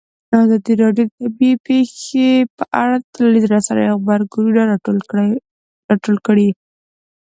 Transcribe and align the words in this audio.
ازادي 0.41 0.73
راډیو 0.83 1.05
د 1.09 1.11
طبیعي 1.19 1.53
پېښې 1.67 2.29
په 2.57 2.63
اړه 2.81 2.95
د 2.99 3.05
ټولنیزو 3.15 3.51
رسنیو 3.55 3.99
غبرګونونه 4.01 4.61
راټول 5.91 6.17
کړي. 6.27 6.49